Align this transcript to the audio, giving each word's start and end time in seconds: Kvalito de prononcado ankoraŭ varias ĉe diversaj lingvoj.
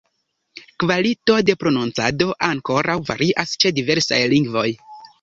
Kvalito 0.83 1.35
de 1.51 1.57
prononcado 1.65 2.31
ankoraŭ 2.49 2.99
varias 3.13 3.57
ĉe 3.63 3.77
diversaj 3.81 4.25
lingvoj. 4.37 4.69